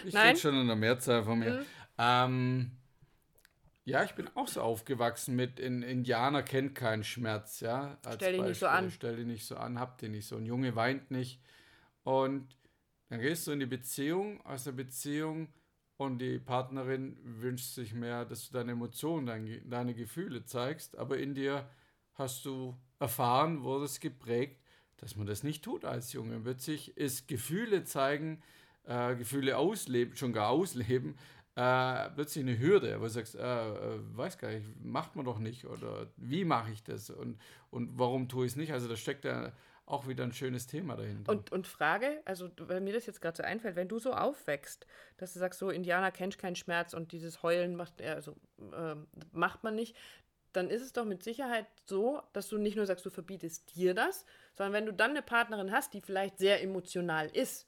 ich 0.06 0.16
rede 0.16 0.38
schon 0.38 0.60
in 0.60 0.68
der 0.68 0.76
Mehrzahl 0.76 1.24
von 1.24 1.40
mir. 1.40 1.52
Mhm. 1.52 1.66
Ähm, 1.98 2.72
ja, 3.88 4.04
ich 4.04 4.16
bin 4.16 4.30
auch 4.36 4.50
so 4.50 4.62
aufgewachsen 4.62 5.36
mit 5.38 5.62
in, 5.62 5.82
Indianer 5.82 6.44
kennt 6.44 6.76
keinen 6.76 7.06
Schmerz, 7.06 7.62
ja. 7.62 7.98
Als 8.04 8.16
Stell 8.16 8.34
dich 8.34 8.42
nicht 8.42 8.60
so 8.60 8.68
an. 8.68 8.92
Stell 8.92 9.16
dich 9.16 9.26
nicht 9.26 9.46
so 9.46 9.56
an, 9.56 9.80
habt 9.80 10.04
ihr 10.04 10.10
nicht 10.10 10.28
so. 10.28 10.36
Ein 10.36 10.46
Junge 10.46 10.76
weint 10.76 11.10
nicht. 11.10 11.42
Und 12.04 12.54
dann 13.10 13.22
gehst 13.22 13.48
du 13.48 13.52
in 13.52 13.62
die 13.62 13.66
Beziehung, 13.66 14.46
aus 14.46 14.66
der 14.66 14.74
Beziehung 14.74 15.48
und 15.98 16.20
die 16.20 16.40
Partnerin 16.40 17.18
wünscht 17.24 17.74
sich 17.74 17.94
mehr, 17.94 18.24
dass 18.26 18.48
du 18.48 18.54
deine 18.54 18.74
Emotionen, 18.74 19.26
deine, 19.26 19.62
deine 19.62 19.94
Gefühle 19.96 20.46
zeigst, 20.46 20.98
aber 20.98 21.18
in 21.18 21.34
dir 21.34 21.68
hast 22.14 22.46
du 22.46 22.78
erfahren, 23.00 23.64
wurdest 23.64 24.02
geprägt, 24.02 24.62
dass 24.98 25.16
man 25.16 25.28
das 25.28 25.44
nicht 25.44 25.64
tut 25.64 25.86
als 25.86 26.14
Junge. 26.14 26.40
Plötzlich 26.40 26.98
ist 26.98 27.28
Gefühle 27.28 27.84
zeigen, 27.84 28.42
äh, 28.86 29.16
Gefühle 29.16 29.58
ausleben, 29.58 30.16
schon 30.16 30.34
gar 30.34 30.50
ausleben, 30.50 31.16
äh, 31.56 32.10
plötzlich 32.12 32.44
eine 32.44 32.60
Hürde, 32.60 33.00
wo 33.00 33.04
du 33.04 33.10
sagst, 33.10 33.36
äh, 33.36 33.40
äh, 33.42 34.00
weiß 34.16 34.38
gar 34.38 34.52
nicht, 34.52 34.84
macht 34.84 35.16
man 35.16 35.26
doch 35.26 35.40
nicht 35.40 35.66
oder 35.66 36.12
wie 36.16 36.46
mache 36.46 36.72
ich 36.72 36.84
das 36.84 37.10
und, 37.10 37.40
und 37.72 37.98
warum 37.98 38.30
tue 38.30 38.46
ich 38.46 38.52
es 38.52 38.56
nicht? 38.56 38.74
Also 38.74 38.88
da 38.88 38.96
steckt 38.96 39.26
ja 39.26 39.52
auch 39.88 40.08
wieder 40.08 40.26
ein 40.26 40.34
schönes 40.34 40.68
Thema 40.68 40.96
dahinter. 40.96 41.32
Und, 41.32 41.52
und 41.52 41.66
Frage, 41.66 42.22
also 42.26 42.50
weil 42.60 42.82
mir 42.82 42.94
das 42.94 43.06
jetzt 43.06 43.22
gerade 43.22 43.38
so 43.38 43.44
einfällt, 43.44 43.78
wenn 43.78 43.88
du 43.88 44.00
so 44.00 44.14
aufwächst, 44.14 44.86
dass 45.16 45.34
du 45.34 45.40
sagst, 45.40 45.60
so 45.60 45.70
Indianer 45.70 46.12
kennt 46.12 46.38
keinen 46.38 46.58
Schmerz 46.58 46.94
und 46.94 47.14
dieses 47.14 47.42
Heulen 47.42 47.76
macht, 47.76 48.02
äh, 48.02 48.10
also, 48.10 48.36
ähm, 48.76 49.08
macht 49.32 49.64
man 49.64 49.76
nicht, 49.76 49.96
dann 50.52 50.70
ist 50.70 50.82
es 50.82 50.92
doch 50.92 51.06
mit 51.06 51.24
Sicherheit 51.24 51.68
so, 51.86 52.22
dass 52.34 52.50
du 52.50 52.58
nicht 52.58 52.76
nur 52.76 52.86
sagst, 52.86 53.06
du 53.06 53.10
verbietest 53.10 53.76
dir 53.76 53.94
das, 53.94 54.26
sondern 54.56 54.74
wenn 54.74 54.86
du 54.86 54.94
dann 54.94 55.12
eine 55.12 55.22
Partnerin 55.22 55.72
hast, 55.72 55.94
die 55.94 56.02
vielleicht 56.02 56.38
sehr 56.38 56.62
emotional 56.62 57.30
ist, 57.30 57.68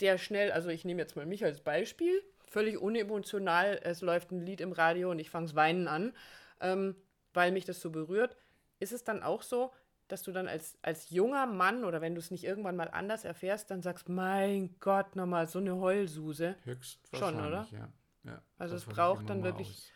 der 0.00 0.18
schnell, 0.18 0.50
also 0.50 0.70
ich 0.70 0.84
nehme 0.84 1.00
jetzt 1.00 1.16
mal 1.16 1.26
mich 1.26 1.44
als 1.44 1.60
Beispiel, 1.60 2.22
völlig 2.46 2.78
unemotional, 2.78 3.78
es 3.84 4.00
läuft 4.00 4.32
ein 4.32 4.40
Lied 4.40 4.60
im 4.60 4.72
Radio 4.72 5.10
und 5.10 5.18
ich 5.18 5.30
fange 5.30 5.54
weinen 5.54 5.86
an, 5.86 6.12
ähm, 6.60 6.96
weil 7.32 7.52
mich 7.52 7.64
das 7.64 7.80
so 7.80 7.90
berührt, 7.90 8.36
ist 8.80 8.92
es 8.92 9.04
dann 9.04 9.22
auch 9.22 9.42
so, 9.42 9.72
dass 10.08 10.22
du 10.22 10.32
dann 10.32 10.48
als, 10.48 10.78
als 10.82 11.10
junger 11.10 11.46
Mann 11.46 11.84
oder 11.84 12.00
wenn 12.00 12.14
du 12.14 12.20
es 12.20 12.30
nicht 12.30 12.44
irgendwann 12.44 12.76
mal 12.76 12.88
anders 12.88 13.24
erfährst, 13.24 13.70
dann 13.70 13.82
sagst, 13.82 14.08
mein 14.08 14.74
Gott, 14.80 15.16
nochmal 15.16 15.46
so 15.46 15.58
eine 15.58 15.76
Heulsuse. 15.76 16.56
Höchstwahrscheinlich, 16.64 17.40
Schon, 17.40 17.46
oder? 17.46 17.68
ja. 17.70 17.88
ja. 18.24 18.42
Also 18.58 18.74
es 18.74 18.86
braucht 18.86 19.28
dann 19.28 19.44
wirklich 19.44 19.68
aus. 19.68 19.92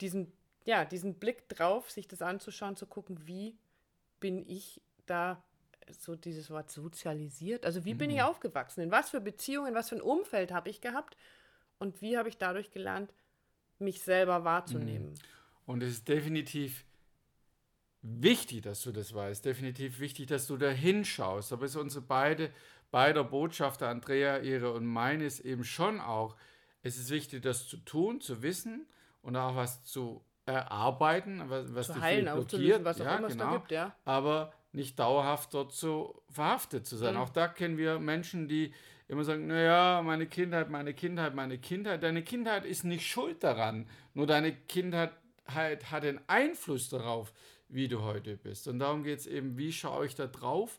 diesen, 0.00 0.32
ja, 0.64 0.84
diesen 0.84 1.14
Blick 1.14 1.48
drauf, 1.48 1.90
sich 1.90 2.06
das 2.06 2.22
anzuschauen, 2.22 2.76
zu 2.76 2.86
gucken, 2.86 3.26
wie 3.26 3.58
bin 4.20 4.48
ich 4.48 4.80
da, 5.06 5.42
so 5.98 6.14
dieses 6.14 6.50
Wort 6.50 6.70
sozialisiert, 6.70 7.64
also 7.64 7.84
wie 7.84 7.94
bin 7.94 8.10
ich 8.10 8.22
aufgewachsen, 8.22 8.82
in 8.82 8.90
was 8.90 9.10
für 9.10 9.20
Beziehungen, 9.20 9.68
in 9.68 9.74
was 9.74 9.88
für 9.88 9.96
ein 9.96 10.02
Umfeld 10.02 10.52
habe 10.52 10.68
ich 10.68 10.80
gehabt 10.80 11.16
und 11.78 12.00
wie 12.00 12.16
habe 12.16 12.28
ich 12.28 12.36
dadurch 12.36 12.70
gelernt, 12.70 13.12
mich 13.78 14.02
selber 14.02 14.44
wahrzunehmen. 14.44 15.14
Und 15.66 15.82
es 15.82 15.90
ist 15.90 16.08
definitiv 16.08 16.84
wichtig, 18.02 18.62
dass 18.62 18.82
du 18.82 18.92
das 18.92 19.14
weißt. 19.14 19.44
Definitiv 19.44 20.00
wichtig, 20.00 20.26
dass 20.26 20.46
du 20.46 20.56
da 20.56 20.70
hinschaust. 20.70 21.52
Aber 21.52 21.64
es 21.64 21.72
ist 21.72 21.76
unsere 21.76 22.04
beide, 22.04 22.50
beider 22.90 23.24
Botschafter, 23.24 23.88
Andrea, 23.88 24.38
ihre 24.38 24.72
und 24.72 24.86
meine, 24.86 25.24
ist 25.24 25.40
eben 25.40 25.64
schon 25.64 26.00
auch, 26.00 26.36
es 26.82 26.96
ist 26.96 27.10
wichtig, 27.10 27.42
das 27.42 27.66
zu 27.66 27.76
tun, 27.78 28.20
zu 28.20 28.42
wissen 28.42 28.86
und 29.22 29.36
auch 29.36 29.56
was 29.56 29.84
zu 29.84 30.24
erarbeiten, 30.46 31.42
was, 31.48 31.74
was 31.74 31.86
Zu 31.88 32.00
heilen, 32.00 32.24
blockiert. 32.24 32.84
was 32.84 33.00
auch 33.00 33.04
ja, 33.04 33.16
immer 33.16 33.28
es 33.28 33.36
da 33.36 33.44
genau. 33.44 33.58
gibt, 33.58 33.70
ja. 33.70 33.94
aber 34.04 34.52
nicht 34.72 34.98
dauerhaft 34.98 35.52
dort 35.54 35.72
so 35.72 36.22
verhaftet 36.30 36.86
zu 36.86 36.96
sein. 36.96 37.14
Mhm. 37.14 37.20
Auch 37.20 37.28
da 37.28 37.48
kennen 37.48 37.76
wir 37.76 37.98
Menschen, 37.98 38.48
die 38.48 38.72
immer 39.08 39.24
sagen, 39.24 39.46
naja, 39.46 40.02
meine 40.02 40.26
Kindheit, 40.26 40.70
meine 40.70 40.94
Kindheit, 40.94 41.34
meine 41.34 41.58
Kindheit. 41.58 42.02
Deine 42.02 42.22
Kindheit 42.22 42.64
ist 42.64 42.84
nicht 42.84 43.06
schuld 43.06 43.42
daran, 43.42 43.88
nur 44.14 44.26
deine 44.26 44.52
Kindheit 44.52 45.12
hat 45.46 46.02
den 46.02 46.20
Einfluss 46.28 46.90
darauf, 46.90 47.32
wie 47.68 47.88
du 47.88 48.02
heute 48.02 48.36
bist. 48.36 48.68
Und 48.68 48.78
darum 48.78 49.02
geht 49.02 49.20
es 49.20 49.26
eben, 49.26 49.56
wie 49.56 49.72
schaue 49.72 50.06
ich 50.06 50.14
da 50.14 50.26
drauf 50.26 50.78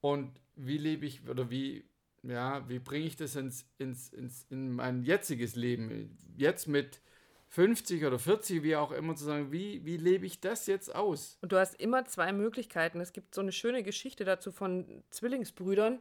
und 0.00 0.40
wie 0.56 0.78
lebe 0.78 1.06
ich 1.06 1.28
oder 1.28 1.50
wie, 1.50 1.84
ja, 2.22 2.68
wie 2.68 2.78
bringe 2.78 3.06
ich 3.06 3.16
das 3.16 3.36
ins, 3.36 3.66
ins, 3.78 4.12
ins, 4.12 4.46
in 4.50 4.72
mein 4.72 5.02
jetziges 5.02 5.56
Leben, 5.56 6.16
jetzt 6.36 6.68
mit 6.68 7.00
50 7.48 8.04
oder 8.04 8.18
40, 8.18 8.62
wie 8.62 8.76
auch 8.76 8.92
immer, 8.92 9.16
zu 9.16 9.24
sagen, 9.24 9.50
wie, 9.50 9.84
wie 9.84 9.96
lebe 9.96 10.24
ich 10.24 10.40
das 10.40 10.66
jetzt 10.66 10.94
aus? 10.94 11.36
Und 11.40 11.50
du 11.50 11.58
hast 11.58 11.80
immer 11.80 12.04
zwei 12.04 12.32
Möglichkeiten. 12.32 13.00
Es 13.00 13.12
gibt 13.12 13.34
so 13.34 13.40
eine 13.40 13.52
schöne 13.52 13.82
Geschichte 13.82 14.24
dazu 14.24 14.52
von 14.52 15.02
Zwillingsbrüdern. 15.10 15.98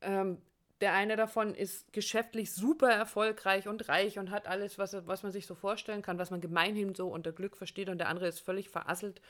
Ähm, 0.00 0.38
der 0.82 0.94
eine 0.94 1.14
davon 1.14 1.54
ist 1.54 1.92
geschäftlich 1.92 2.52
super 2.52 2.90
erfolgreich 2.90 3.68
und 3.68 3.88
reich 3.88 4.18
und 4.18 4.32
hat 4.32 4.48
alles, 4.48 4.78
was, 4.78 4.94
was 5.06 5.22
man 5.22 5.30
sich 5.30 5.46
so 5.46 5.54
vorstellen 5.54 6.02
kann, 6.02 6.18
was 6.18 6.32
man 6.32 6.40
gemeinhin 6.40 6.96
so 6.96 7.06
unter 7.06 7.30
Glück 7.30 7.56
versteht. 7.56 7.88
Und 7.88 7.98
der 7.98 8.08
andere 8.08 8.26
ist 8.26 8.40
völlig 8.40 8.68
verasselt, 8.68 9.22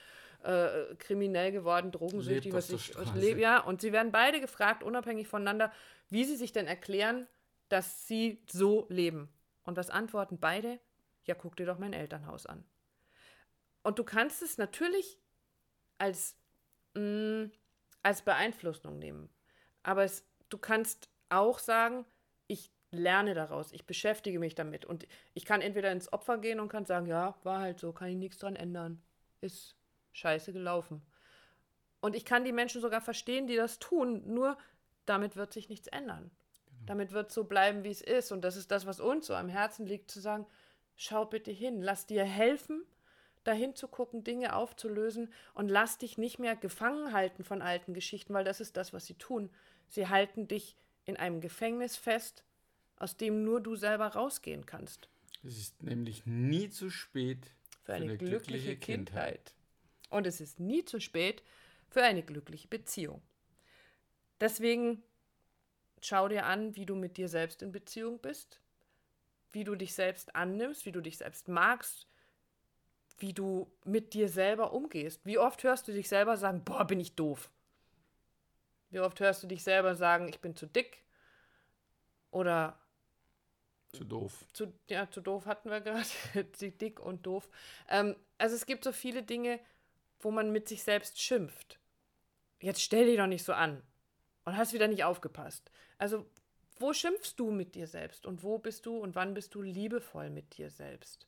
äh, 0.45 0.95
kriminell 0.99 1.53
geworden, 1.53 1.93
drogensüchtig, 1.93 2.55
was 2.55 2.71
ich 2.71 2.95
lebe. 3.15 3.39
Ja, 3.39 3.59
und 3.61 3.83
sie 3.83 3.93
werden 3.93 4.11
beide 4.13 4.41
gefragt, 4.41 4.83
unabhängig 4.83 5.29
voneinander, 5.29 5.71
wie 6.09 6.25
sie 6.25 6.37
sich 6.37 6.53
denn 6.53 6.67
erklären, 6.67 7.29
dass 7.69 8.09
sie 8.09 8.43
so 8.51 8.87
leben. 8.89 9.29
Und 9.65 9.77
was 9.77 9.91
antworten 9.91 10.39
beide? 10.39 10.81
Ja, 11.27 11.35
guck 11.35 11.57
dir 11.57 11.67
doch 11.67 11.79
mein 11.79 11.93
Elternhaus 11.93 12.47
an. 12.47 12.65
Und 13.83 13.99
du 13.99 14.05
kannst 14.05 14.41
es 14.41 14.57
natürlich 14.57 15.19
als, 15.99 16.35
mh, 16.95 17.51
als 18.03 18.23
Beeinflussung 18.23 18.99
nehmen. 18.99 19.29
Aber 19.83 20.03
es, 20.03 20.25
du 20.49 20.57
kannst 20.57 21.12
auch 21.33 21.59
sagen, 21.59 22.05
ich 22.47 22.71
lerne 22.91 23.35
daraus, 23.35 23.73
ich 23.73 23.87
beschäftige 23.87 24.39
mich 24.39 24.55
damit. 24.55 24.85
Und 24.85 25.07
ich 25.35 25.45
kann 25.45 25.61
entweder 25.61 25.91
ins 25.91 26.12
Opfer 26.12 26.39
gehen 26.39 26.61
und 26.61 26.69
kann 26.69 26.85
sagen, 26.85 27.07
ja, 27.07 27.35
war 27.43 27.61
halt 27.61 27.81
so, 27.81 27.93
kann 27.93 28.09
ich 28.09 28.17
nichts 28.17 28.39
dran 28.39 28.57
ändern. 28.57 29.03
Ist 29.41 29.77
scheiße 30.12 30.53
gelaufen. 30.53 31.03
Und 32.01 32.17
ich 32.17 32.25
kann 32.25 32.45
die 32.45 32.53
Menschen 32.53 32.81
sogar 32.81 33.01
verstehen, 33.01 33.47
die 33.47 33.57
das 33.57 33.79
tun, 33.79 34.23
nur 34.27 34.59
damit 35.07 35.37
wird 35.37 35.53
sich 35.53 35.69
nichts 35.69 35.87
ändern. 35.89 36.31
Damit 36.85 37.12
wird 37.12 37.29
es 37.29 37.35
so 37.35 37.45
bleiben, 37.45 37.85
wie 37.85 37.91
es 37.91 38.03
ist. 38.03 38.33
Und 38.33 38.43
das 38.43 38.57
ist 38.57 38.71
das, 38.71 38.87
was 38.87 39.01
uns 39.01 39.27
so 39.27 39.35
am 39.35 39.49
Herzen 39.49 39.87
liegt, 39.87 40.11
zu 40.11 40.21
sagen, 40.21 40.47
schau 40.97 41.25
bitte 41.25 41.51
hin, 41.51 41.81
lass 41.81 42.07
dir 42.07 42.25
helfen, 42.25 42.85
dahin 43.45 43.75
zu 43.75 43.89
gucken, 43.89 44.25
Dinge 44.25 44.55
aufzulösen 44.55 45.33
und 45.55 45.69
lass 45.69 45.99
dich 45.99 46.19
nicht 46.19 46.39
mehr 46.39 46.57
gefangen 46.57 47.12
halten 47.12 47.45
von 47.45 47.62
alten 47.62 47.95
Geschichten, 47.95 48.35
weil 48.35 48.45
das 48.45 48.61
ist 48.61 48.77
das, 48.77 48.93
was 48.93 49.07
sie 49.07 49.15
tun. 49.15 49.51
Sie 49.89 50.09
halten 50.09 50.49
dich 50.49 50.77
in 51.05 51.17
einem 51.17 51.41
Gefängnis 51.41 51.97
fest, 51.97 52.45
aus 52.97 53.17
dem 53.17 53.45
nur 53.45 53.61
du 53.61 53.77
selber 53.77 54.09
rausgehen 54.09 54.67
kannst. 54.67 55.09
Es 55.45 55.59
ist 55.59 55.83
nämlich 55.83 56.25
nie 56.25 56.71
zu 56.71 56.91
spät 56.91 57.51
für 57.83 57.95
eine, 57.95 58.05
für 58.05 58.11
eine 58.11 58.19
glückliche, 58.19 58.39
glückliche 58.39 58.77
Kindheit. 58.77 59.25
Kindheit. 59.25 59.55
Und 60.11 60.27
es 60.27 60.41
ist 60.41 60.61
nie 60.61 60.85
zu 60.85 61.01
spät 61.01 61.43
für 61.89 62.03
eine 62.03 62.23
glückliche 62.23 62.69
Beziehung. 62.69 63.23
Deswegen 64.41 65.03
schau 66.01 66.29
dir 66.29 66.47
an, 66.47 66.77
wie 66.77 66.87
du 66.87 66.95
mit 66.95 67.17
dir 67.17 67.29
selbst 67.29 67.63
in 67.63 67.73
Beziehung 67.73 68.19
bist, 68.21 68.61
wie 69.53 69.65
du 69.65 69.75
dich 69.75 69.95
selbst 69.95 70.35
annimmst, 70.35 70.87
wie 70.87 70.93
du 70.93 71.01
dich 71.01 71.19
selbst 71.19 71.49
magst, 71.49 72.07
wie 73.19 73.33
du 73.33 73.71
mit 73.85 74.15
dir 74.15 74.29
selber 74.29 74.73
umgehst. 74.73 75.25
Wie 75.25 75.39
oft 75.39 75.63
hörst 75.63 75.89
du 75.89 75.93
dich 75.93 76.09
selber 76.09 76.37
sagen, 76.37 76.65
boah, 76.65 76.87
bin 76.87 77.01
ich 77.01 77.15
doof? 77.15 77.51
Wie 78.93 79.01
oft 79.01 79.19
hörst 79.21 79.43
du 79.43 79.47
dich 79.47 79.65
selber 79.65 79.97
sagen, 79.97 80.29
ich 80.29 80.41
bin 80.41 80.55
zu 80.55 80.67
dick? 80.67 81.03
Oder 82.31 82.79
zu 83.93 84.05
doof. 84.05 84.45
Zu, 84.53 84.73
ja, 84.89 85.11
zu 85.11 85.23
doof 85.23 85.47
hatten 85.47 85.71
wir 85.71 85.81
gerade. 85.81 86.07
zu 86.53 86.71
dick 86.71 87.01
und 87.01 87.27
doof. 87.27 87.49
Ähm, 87.89 88.15
also 88.37 88.55
es 88.55 88.67
gibt 88.67 88.85
so 88.85 88.93
viele 88.93 89.23
Dinge, 89.23 89.61
wo 90.21 90.31
man 90.31 90.53
mit 90.53 90.69
sich 90.69 90.83
selbst 90.83 91.21
schimpft. 91.21 91.79
Jetzt 92.61 92.83
stell 92.83 93.07
dich 93.07 93.17
doch 93.17 93.27
nicht 93.27 93.45
so 93.45 93.55
an. 93.55 93.83
Und 94.45 94.57
hast 94.59 94.75
wieder 94.75 94.89
nicht 94.89 95.05
aufgepasst. 95.05 95.71
Also, 95.99 96.27
wo 96.79 96.93
schimpfst 96.93 97.35
du 97.37 97.51
mit 97.51 97.75
dir 97.75 97.87
selbst? 97.87 98.27
Und 98.27 98.43
wo 98.43 98.59
bist 98.59 98.87
du 98.87 98.99
und 98.99 99.15
wann 99.15 99.35
bist 99.35 99.55
du 99.55 99.63
liebevoll 99.63 100.31
mit 100.31 100.59
dir 100.59 100.69
selbst? 100.69 101.27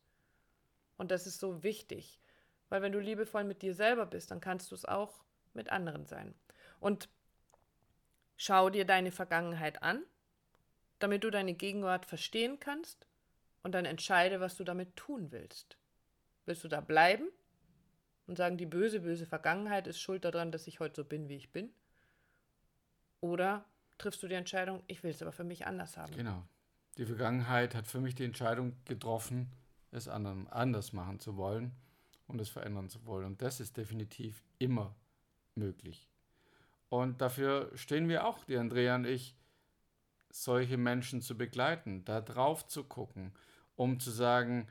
Und 0.96 1.10
das 1.10 1.26
ist 1.26 1.40
so 1.40 1.62
wichtig. 1.62 2.20
Weil 2.68 2.82
wenn 2.82 2.92
du 2.92 2.98
liebevoll 2.98 3.44
mit 3.44 3.62
dir 3.62 3.74
selber 3.74 4.04
bist, 4.04 4.30
dann 4.30 4.40
kannst 4.40 4.70
du 4.70 4.74
es 4.74 4.84
auch 4.84 5.22
mit 5.54 5.70
anderen 5.70 6.06
sein. 6.06 6.34
Und 6.80 7.08
schau 8.44 8.70
dir 8.70 8.84
deine 8.84 9.12
Vergangenheit 9.12 9.82
an 9.82 10.04
damit 10.98 11.24
du 11.24 11.30
deine 11.30 11.54
Gegenwart 11.54 12.06
verstehen 12.06 12.58
kannst 12.60 13.06
und 13.62 13.72
dann 13.72 13.84
entscheide, 13.84 14.40
was 14.40 14.56
du 14.56 14.64
damit 14.64 14.96
tun 14.96 15.32
willst. 15.32 15.76
Willst 16.46 16.64
du 16.64 16.68
da 16.68 16.80
bleiben 16.80 17.28
und 18.26 18.36
sagen, 18.36 18.56
die 18.56 18.66
böse, 18.66 19.00
böse 19.00 19.26
Vergangenheit 19.26 19.86
ist 19.86 20.00
schuld 20.00 20.24
daran, 20.24 20.52
dass 20.52 20.66
ich 20.66 20.80
heute 20.80 21.02
so 21.02 21.04
bin, 21.04 21.28
wie 21.28 21.36
ich 21.36 21.52
bin? 21.52 21.70
Oder 23.20 23.64
triffst 23.98 24.22
du 24.22 24.28
die 24.28 24.34
Entscheidung, 24.34 24.82
ich 24.86 25.02
will 25.02 25.10
es 25.10 25.22
aber 25.22 25.32
für 25.32 25.44
mich 25.44 25.66
anders 25.66 25.96
haben? 25.96 26.14
Genau. 26.14 26.42
Die 26.96 27.06
Vergangenheit 27.06 27.74
hat 27.74 27.86
für 27.86 28.00
mich 28.00 28.14
die 28.14 28.24
Entscheidung 28.24 28.76
getroffen, 28.84 29.50
es 29.90 30.08
anderen, 30.08 30.48
anders 30.48 30.92
machen 30.92 31.18
zu 31.18 31.36
wollen 31.36 31.72
und 32.28 32.40
es 32.40 32.48
verändern 32.48 32.88
zu 32.88 33.04
wollen. 33.04 33.26
Und 33.26 33.42
das 33.42 33.60
ist 33.60 33.76
definitiv 33.76 34.42
immer 34.58 34.94
möglich. 35.54 36.08
Und 36.94 37.20
dafür 37.20 37.72
stehen 37.74 38.08
wir 38.08 38.24
auch, 38.24 38.44
die 38.44 38.56
Andrea 38.56 38.94
und 38.94 39.04
ich, 39.04 39.34
solche 40.30 40.76
Menschen 40.76 41.22
zu 41.22 41.36
begleiten, 41.36 42.04
da 42.04 42.20
drauf 42.20 42.68
zu 42.68 42.84
gucken, 42.84 43.32
um 43.74 43.98
zu 43.98 44.12
sagen, 44.12 44.68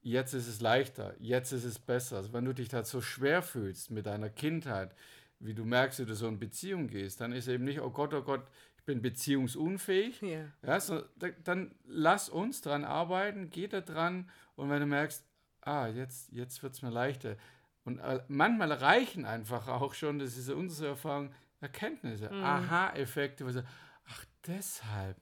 jetzt 0.00 0.34
ist 0.34 0.48
es 0.48 0.60
leichter, 0.60 1.14
jetzt 1.20 1.52
ist 1.52 1.62
es 1.62 1.78
besser. 1.78 2.16
Also 2.16 2.32
wenn 2.32 2.44
du 2.44 2.52
dich 2.52 2.68
da 2.68 2.82
so 2.82 3.00
schwer 3.00 3.42
fühlst 3.42 3.92
mit 3.92 4.06
deiner 4.06 4.28
Kindheit, 4.28 4.92
wie 5.38 5.54
du 5.54 5.64
merkst, 5.64 6.00
wie 6.00 6.04
du 6.04 6.16
so 6.16 6.26
in 6.26 6.40
Beziehung 6.40 6.88
gehst, 6.88 7.20
dann 7.20 7.30
ist 7.30 7.46
eben 7.46 7.62
nicht, 7.62 7.80
oh 7.80 7.90
Gott, 7.90 8.12
oh 8.12 8.22
Gott, 8.22 8.44
ich 8.76 8.82
bin 8.82 9.00
beziehungsunfähig. 9.00 10.20
Ja. 10.20 10.46
ja 10.66 10.80
so, 10.80 11.00
dann 11.44 11.76
lass 11.86 12.28
uns 12.28 12.60
dran 12.60 12.84
arbeiten, 12.84 13.50
geh 13.50 13.68
da 13.68 13.82
dran 13.82 14.28
und 14.56 14.68
wenn 14.68 14.80
du 14.80 14.86
merkst, 14.86 15.24
ah, 15.60 15.86
jetzt, 15.86 16.32
jetzt 16.32 16.60
wird 16.64 16.72
es 16.72 16.82
mir 16.82 16.90
leichter. 16.90 17.36
Und 17.84 18.00
äh, 18.00 18.20
manchmal 18.26 18.72
reichen 18.72 19.24
einfach 19.24 19.68
auch 19.68 19.94
schon, 19.94 20.18
das 20.18 20.36
ist 20.36 20.50
unsere 20.50 20.90
Erfahrung, 20.90 21.32
Erkenntnisse, 21.62 22.30
mhm. 22.30 22.44
Aha-Effekte, 22.44 23.46
wo 23.46 23.50
du 23.50 23.64
ach 24.06 24.24
deshalb, 24.46 25.16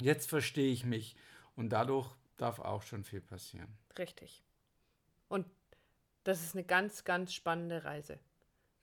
jetzt 0.00 0.28
verstehe 0.28 0.72
ich 0.72 0.84
mich. 0.84 1.16
Und 1.56 1.70
dadurch 1.70 2.10
darf 2.36 2.58
auch 2.58 2.82
schon 2.82 3.04
viel 3.04 3.20
passieren. 3.20 3.76
Richtig. 3.98 4.42
Und 5.28 5.46
das 6.24 6.42
ist 6.42 6.54
eine 6.54 6.64
ganz, 6.64 7.04
ganz 7.04 7.34
spannende 7.34 7.84
Reise. 7.84 8.18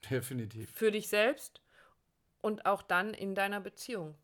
Definitiv. 0.09 0.69
Für 0.71 0.91
dich 0.91 1.07
selbst 1.07 1.61
und 2.41 2.65
auch 2.65 2.81
dann 2.81 3.13
in 3.13 3.33
deiner 3.33 3.59
Beziehung. 3.59 4.15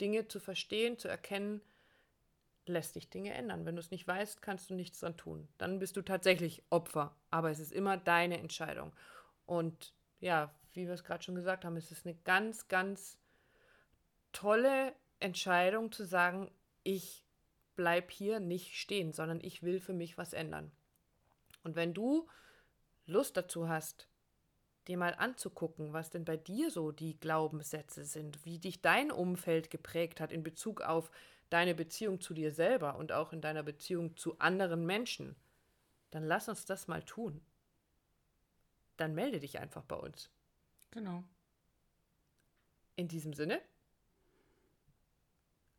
Dinge 0.00 0.26
zu 0.26 0.40
verstehen, 0.40 0.98
zu 0.98 1.06
erkennen, 1.06 1.60
lässt 2.66 2.96
dich 2.96 3.08
Dinge 3.08 3.34
ändern. 3.34 3.66
Wenn 3.66 3.76
du 3.76 3.80
es 3.80 3.90
nicht 3.90 4.06
weißt, 4.06 4.42
kannst 4.42 4.70
du 4.70 4.74
nichts 4.74 5.00
dran 5.00 5.16
tun. 5.16 5.48
Dann 5.58 5.78
bist 5.78 5.96
du 5.96 6.02
tatsächlich 6.02 6.62
Opfer. 6.70 7.14
Aber 7.30 7.50
es 7.50 7.60
ist 7.60 7.72
immer 7.72 7.96
deine 7.96 8.38
Entscheidung. 8.38 8.92
Und 9.46 9.94
ja, 10.20 10.52
wie 10.74 10.86
wir 10.86 10.94
es 10.94 11.04
gerade 11.04 11.22
schon 11.22 11.34
gesagt 11.34 11.64
haben, 11.64 11.76
es 11.76 11.90
ist 11.90 12.06
eine 12.06 12.14
ganz, 12.24 12.68
ganz 12.68 13.18
tolle 14.32 14.94
Entscheidung 15.20 15.92
zu 15.92 16.04
sagen, 16.04 16.50
ich 16.82 17.24
bleib 17.76 18.10
hier 18.10 18.40
nicht 18.40 18.76
stehen, 18.76 19.12
sondern 19.12 19.40
ich 19.40 19.62
will 19.62 19.80
für 19.80 19.92
mich 19.92 20.18
was 20.18 20.32
ändern. 20.32 20.72
Und 21.62 21.76
wenn 21.76 21.94
du 21.94 22.28
Lust 23.06 23.36
dazu 23.36 23.68
hast, 23.68 24.08
dir 24.88 24.96
mal 24.96 25.14
anzugucken, 25.14 25.92
was 25.92 26.10
denn 26.10 26.24
bei 26.24 26.36
dir 26.36 26.70
so 26.70 26.90
die 26.90 27.18
Glaubenssätze 27.18 28.04
sind, 28.04 28.44
wie 28.44 28.58
dich 28.58 28.82
dein 28.82 29.12
Umfeld 29.12 29.70
geprägt 29.70 30.20
hat 30.20 30.32
in 30.32 30.42
Bezug 30.42 30.80
auf 30.80 31.10
deine 31.50 31.74
Beziehung 31.74 32.20
zu 32.20 32.34
dir 32.34 32.52
selber 32.52 32.96
und 32.96 33.12
auch 33.12 33.32
in 33.32 33.40
deiner 33.40 33.62
Beziehung 33.62 34.16
zu 34.16 34.38
anderen 34.38 34.84
Menschen, 34.86 35.36
dann 36.10 36.24
lass 36.24 36.48
uns 36.48 36.64
das 36.64 36.88
mal 36.88 37.02
tun. 37.02 37.40
Dann 38.96 39.14
melde 39.14 39.40
dich 39.40 39.58
einfach 39.58 39.84
bei 39.84 39.96
uns. 39.96 40.30
Genau. 40.92 41.24
In 42.96 43.08
diesem 43.08 43.32
Sinne, 43.32 43.60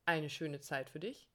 eine 0.05 0.29
schöne 0.29 0.59
Zeit 0.59 0.89
für 0.89 0.99
dich. 0.99 1.29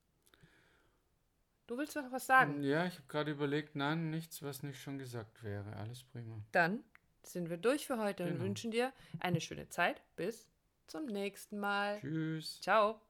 Du 1.67 1.77
willst 1.77 1.97
noch 1.97 2.11
was 2.11 2.27
sagen? 2.27 2.63
Ja, 2.63 2.87
ich 2.87 2.95
habe 2.95 3.07
gerade 3.09 3.31
überlegt, 3.31 3.77
nein, 3.77 4.11
nichts, 4.11 4.43
was 4.43 4.63
nicht 4.63 4.81
schon 4.81 4.99
gesagt 4.99 5.43
wäre. 5.43 5.77
Alles 5.77 6.03
prima. 6.03 6.43
Dann 6.53 6.83
sind 7.23 7.51
wir 7.51 7.57
durch 7.57 7.87
für 7.87 7.99
heute 7.99 8.25
genau. 8.25 8.37
und 8.37 8.43
wünschen 8.43 8.71
dir 8.71 8.93
eine 9.21 9.41
schöne 9.41 9.69
Zeit. 9.69 10.03
Bis 10.17 10.49
zum 10.87 11.07
nächsten 11.07 11.59
Mal. 11.59 12.01
Tschüss. 12.01 12.61
Ciao. 12.61 13.01